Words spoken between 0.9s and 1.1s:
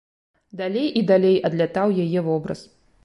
і